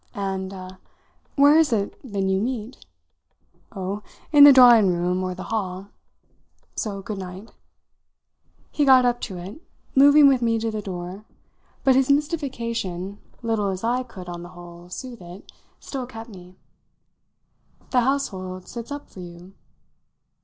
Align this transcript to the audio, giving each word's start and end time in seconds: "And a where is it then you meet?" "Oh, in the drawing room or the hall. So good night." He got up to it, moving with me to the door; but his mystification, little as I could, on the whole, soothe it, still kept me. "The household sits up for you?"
"And 0.15 0.51
a 0.51 0.79
where 1.35 1.59
is 1.59 1.71
it 1.71 1.95
then 2.03 2.27
you 2.27 2.41
meet?" 2.41 2.87
"Oh, 3.71 4.01
in 4.31 4.45
the 4.45 4.51
drawing 4.51 4.87
room 4.87 5.21
or 5.21 5.35
the 5.35 5.43
hall. 5.53 5.89
So 6.75 7.03
good 7.03 7.19
night." 7.19 7.51
He 8.71 8.83
got 8.83 9.05
up 9.05 9.21
to 9.21 9.37
it, 9.37 9.61
moving 9.93 10.27
with 10.27 10.41
me 10.41 10.57
to 10.57 10.71
the 10.71 10.81
door; 10.81 11.25
but 11.83 11.93
his 11.93 12.09
mystification, 12.09 13.19
little 13.43 13.67
as 13.67 13.83
I 13.83 14.01
could, 14.01 14.27
on 14.27 14.41
the 14.41 14.49
whole, 14.49 14.89
soothe 14.89 15.21
it, 15.21 15.51
still 15.79 16.07
kept 16.07 16.31
me. 16.31 16.57
"The 17.91 18.01
household 18.01 18.67
sits 18.67 18.91
up 18.91 19.07
for 19.07 19.19
you?" 19.19 19.53